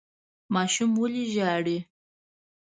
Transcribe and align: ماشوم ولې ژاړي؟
ماشوم 0.53 0.91
ولې 1.01 1.23
ژاړي؟ 1.33 1.77